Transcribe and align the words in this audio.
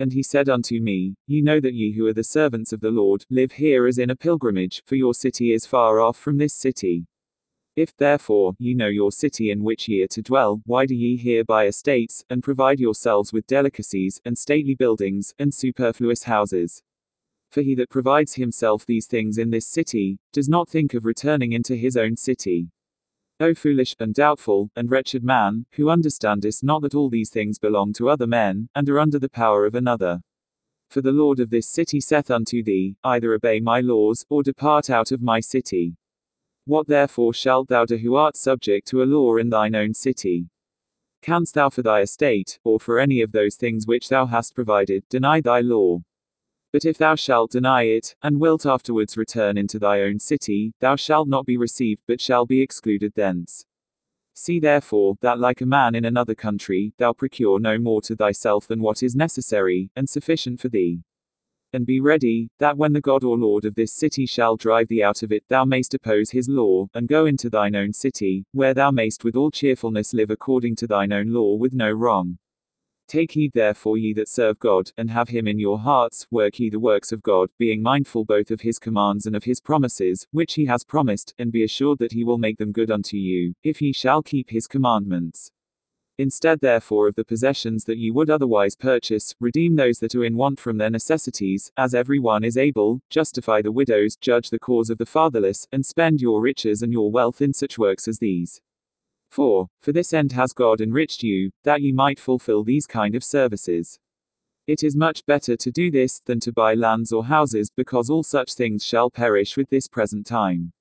And 0.00 0.12
he 0.12 0.22
said 0.22 0.48
unto 0.48 0.80
me, 0.80 1.14
Ye 1.26 1.42
know 1.42 1.60
that 1.60 1.74
ye 1.74 1.92
who 1.92 2.06
are 2.06 2.12
the 2.12 2.22
servants 2.22 2.72
of 2.72 2.80
the 2.80 2.90
Lord, 2.90 3.24
live 3.30 3.52
here 3.52 3.86
as 3.86 3.98
in 3.98 4.10
a 4.10 4.16
pilgrimage, 4.16 4.82
for 4.86 4.94
your 4.94 5.12
city 5.12 5.52
is 5.52 5.66
far 5.66 6.00
off 6.00 6.16
from 6.16 6.38
this 6.38 6.54
city. 6.54 7.06
If, 7.74 7.96
therefore, 7.96 8.54
ye 8.58 8.74
know 8.74 8.88
your 8.88 9.12
city 9.12 9.50
in 9.50 9.62
which 9.62 9.88
ye 9.88 10.02
are 10.02 10.08
to 10.08 10.22
dwell, 10.22 10.60
why 10.66 10.86
do 10.86 10.94
ye 10.94 11.16
here 11.16 11.44
buy 11.44 11.66
estates, 11.66 12.24
and 12.30 12.42
provide 12.42 12.80
yourselves 12.80 13.32
with 13.32 13.46
delicacies, 13.46 14.20
and 14.24 14.36
stately 14.36 14.74
buildings, 14.74 15.34
and 15.38 15.52
superfluous 15.52 16.24
houses? 16.24 16.82
For 17.50 17.62
he 17.62 17.74
that 17.76 17.90
provides 17.90 18.34
himself 18.34 18.84
these 18.84 19.06
things 19.06 19.38
in 19.38 19.50
this 19.50 19.66
city, 19.66 20.18
does 20.32 20.48
not 20.48 20.68
think 20.68 20.94
of 20.94 21.04
returning 21.04 21.52
into 21.52 21.74
his 21.76 21.96
own 21.96 22.16
city. 22.16 22.68
O 23.40 23.54
foolish, 23.54 23.94
and 24.00 24.14
doubtful, 24.14 24.70
and 24.74 24.90
wretched 24.90 25.22
man, 25.22 25.64
who 25.72 25.90
understandest 25.90 26.64
not 26.64 26.82
that 26.82 26.94
all 26.94 27.08
these 27.08 27.30
things 27.30 27.58
belong 27.58 27.92
to 27.92 28.08
other 28.08 28.26
men, 28.26 28.68
and 28.74 28.88
are 28.88 28.98
under 28.98 29.18
the 29.18 29.28
power 29.28 29.64
of 29.64 29.76
another. 29.76 30.20
For 30.88 31.02
the 31.02 31.12
Lord 31.12 31.38
of 31.38 31.50
this 31.50 31.68
city 31.68 32.00
saith 32.00 32.30
unto 32.30 32.64
thee, 32.64 32.96
Either 33.04 33.34
obey 33.34 33.60
my 33.60 33.80
laws, 33.80 34.26
or 34.28 34.42
depart 34.42 34.90
out 34.90 35.12
of 35.12 35.22
my 35.22 35.38
city. 35.38 35.96
What 36.64 36.88
therefore 36.88 37.32
shalt 37.32 37.68
thou 37.68 37.84
do 37.84 37.96
who 37.96 38.16
art 38.16 38.36
subject 38.36 38.88
to 38.88 39.02
a 39.02 39.04
law 39.04 39.36
in 39.36 39.50
thine 39.50 39.74
own 39.74 39.94
city? 39.94 40.48
Canst 41.22 41.54
thou 41.54 41.68
for 41.68 41.82
thy 41.82 42.00
estate, 42.00 42.58
or 42.64 42.80
for 42.80 42.98
any 42.98 43.20
of 43.20 43.32
those 43.32 43.56
things 43.56 43.86
which 43.86 44.08
thou 44.08 44.26
hast 44.26 44.54
provided, 44.54 45.04
deny 45.08 45.40
thy 45.40 45.60
law? 45.60 46.00
But 46.78 46.84
if 46.84 46.96
thou 46.96 47.16
shalt 47.16 47.50
deny 47.50 47.86
it, 47.86 48.14
and 48.22 48.38
wilt 48.38 48.64
afterwards 48.64 49.16
return 49.16 49.58
into 49.58 49.80
thy 49.80 50.02
own 50.02 50.20
city, 50.20 50.74
thou 50.78 50.94
shalt 50.94 51.26
not 51.26 51.44
be 51.44 51.56
received, 51.56 52.02
but 52.06 52.20
shall 52.20 52.46
be 52.46 52.62
excluded 52.62 53.14
thence. 53.16 53.66
See 54.32 54.60
therefore, 54.60 55.16
that 55.20 55.40
like 55.40 55.60
a 55.60 55.66
man 55.66 55.96
in 55.96 56.04
another 56.04 56.36
country, 56.36 56.94
thou 56.96 57.12
procure 57.12 57.58
no 57.58 57.78
more 57.78 58.00
to 58.02 58.14
thyself 58.14 58.68
than 58.68 58.80
what 58.80 59.02
is 59.02 59.16
necessary, 59.16 59.90
and 59.96 60.08
sufficient 60.08 60.60
for 60.60 60.68
thee. 60.68 61.02
And 61.72 61.84
be 61.84 61.98
ready, 61.98 62.48
that 62.60 62.76
when 62.76 62.92
the 62.92 63.00
God 63.00 63.24
or 63.24 63.36
Lord 63.36 63.64
of 63.64 63.74
this 63.74 63.92
city 63.92 64.24
shall 64.24 64.54
drive 64.54 64.86
thee 64.86 65.02
out 65.02 65.24
of 65.24 65.32
it, 65.32 65.42
thou 65.48 65.64
mayst 65.64 65.94
oppose 65.94 66.30
his 66.30 66.48
law, 66.48 66.86
and 66.94 67.08
go 67.08 67.26
into 67.26 67.50
thine 67.50 67.74
own 67.74 67.92
city, 67.92 68.44
where 68.52 68.72
thou 68.72 68.92
mayst 68.92 69.24
with 69.24 69.34
all 69.34 69.50
cheerfulness 69.50 70.14
live 70.14 70.30
according 70.30 70.76
to 70.76 70.86
thine 70.86 71.12
own 71.12 71.32
law 71.32 71.56
with 71.56 71.72
no 71.74 71.90
wrong. 71.90 72.38
Take 73.08 73.32
heed 73.32 73.52
therefore 73.54 73.96
ye 73.96 74.12
that 74.12 74.28
serve 74.28 74.58
God, 74.58 74.92
and 74.98 75.10
have 75.10 75.30
him 75.30 75.48
in 75.48 75.58
your 75.58 75.78
hearts, 75.78 76.26
work 76.30 76.58
ye 76.60 76.68
the 76.68 76.78
works 76.78 77.10
of 77.10 77.22
God, 77.22 77.48
being 77.56 77.80
mindful 77.80 78.26
both 78.26 78.50
of 78.50 78.60
his 78.60 78.78
commands 78.78 79.24
and 79.24 79.34
of 79.34 79.44
his 79.44 79.62
promises, 79.62 80.26
which 80.30 80.52
he 80.54 80.66
has 80.66 80.84
promised, 80.84 81.32
and 81.38 81.50
be 81.50 81.64
assured 81.64 82.00
that 82.00 82.12
he 82.12 82.22
will 82.22 82.36
make 82.36 82.58
them 82.58 82.70
good 82.70 82.90
unto 82.90 83.16
you, 83.16 83.54
if 83.64 83.80
ye 83.80 83.94
shall 83.94 84.22
keep 84.22 84.50
his 84.50 84.66
commandments. 84.66 85.50
Instead 86.18 86.60
therefore 86.60 87.08
of 87.08 87.14
the 87.14 87.24
possessions 87.24 87.84
that 87.84 87.96
ye 87.96 88.10
would 88.10 88.28
otherwise 88.28 88.76
purchase, 88.76 89.34
redeem 89.40 89.76
those 89.76 90.00
that 90.00 90.14
are 90.14 90.24
in 90.24 90.36
want 90.36 90.60
from 90.60 90.76
their 90.76 90.90
necessities, 90.90 91.72
as 91.78 91.94
every 91.94 92.18
one 92.18 92.44
is 92.44 92.58
able, 92.58 93.00
justify 93.08 93.62
the 93.62 93.72
widows, 93.72 94.16
judge 94.16 94.50
the 94.50 94.58
cause 94.58 94.90
of 94.90 94.98
the 94.98 95.06
fatherless, 95.06 95.66
and 95.72 95.86
spend 95.86 96.20
your 96.20 96.42
riches 96.42 96.82
and 96.82 96.92
your 96.92 97.10
wealth 97.10 97.40
in 97.40 97.54
such 97.54 97.78
works 97.78 98.06
as 98.06 98.18
these. 98.18 98.60
4. 99.30 99.68
For 99.80 99.92
this 99.92 100.12
end 100.12 100.32
has 100.32 100.52
God 100.52 100.80
enriched 100.80 101.22
you, 101.22 101.50
that 101.64 101.82
ye 101.82 101.92
might 101.92 102.18
fulfill 102.18 102.64
these 102.64 102.86
kind 102.86 103.14
of 103.14 103.24
services. 103.24 103.98
It 104.66 104.82
is 104.82 104.96
much 104.96 105.24
better 105.24 105.56
to 105.56 105.70
do 105.70 105.90
this, 105.90 106.20
than 106.24 106.40
to 106.40 106.52
buy 106.52 106.74
lands 106.74 107.12
or 107.12 107.24
houses, 107.24 107.70
because 107.74 108.10
all 108.10 108.22
such 108.22 108.54
things 108.54 108.84
shall 108.84 109.10
perish 109.10 109.56
with 109.56 109.70
this 109.70 109.88
present 109.88 110.26
time. 110.26 110.72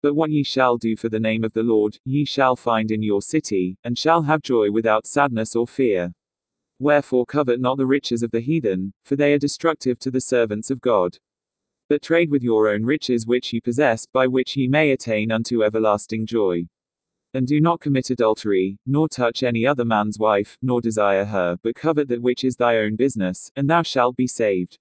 But 0.00 0.14
what 0.14 0.30
ye 0.30 0.44
shall 0.44 0.76
do 0.76 0.96
for 0.96 1.08
the 1.08 1.20
name 1.20 1.44
of 1.44 1.52
the 1.52 1.62
Lord, 1.62 1.98
ye 2.04 2.24
shall 2.24 2.56
find 2.56 2.90
in 2.90 3.02
your 3.02 3.20
city, 3.20 3.76
and 3.84 3.98
shall 3.98 4.22
have 4.22 4.42
joy 4.42 4.70
without 4.70 5.06
sadness 5.06 5.56
or 5.56 5.66
fear. 5.66 6.12
Wherefore 6.78 7.26
covet 7.26 7.60
not 7.60 7.76
the 7.76 7.86
riches 7.86 8.22
of 8.22 8.30
the 8.30 8.40
heathen, 8.40 8.92
for 9.04 9.16
they 9.16 9.32
are 9.32 9.38
destructive 9.38 9.98
to 9.98 10.10
the 10.10 10.20
servants 10.20 10.70
of 10.70 10.80
God. 10.80 11.18
But 11.88 12.02
trade 12.02 12.30
with 12.30 12.42
your 12.42 12.68
own 12.68 12.84
riches 12.84 13.26
which 13.26 13.52
ye 13.52 13.60
possess, 13.60 14.06
by 14.06 14.26
which 14.26 14.56
ye 14.56 14.68
may 14.68 14.92
attain 14.92 15.32
unto 15.32 15.64
everlasting 15.64 16.26
joy. 16.26 16.68
And 17.34 17.46
do 17.46 17.60
not 17.60 17.80
commit 17.80 18.10
adultery, 18.10 18.78
nor 18.86 19.08
touch 19.08 19.42
any 19.42 19.66
other 19.66 19.84
man's 19.84 20.18
wife, 20.18 20.56
nor 20.62 20.80
desire 20.80 21.26
her, 21.26 21.58
but 21.62 21.74
covet 21.74 22.08
that 22.08 22.22
which 22.22 22.42
is 22.42 22.56
thy 22.56 22.78
own 22.78 22.96
business, 22.96 23.50
and 23.54 23.68
thou 23.68 23.82
shalt 23.82 24.16
be 24.16 24.26
saved. 24.26 24.78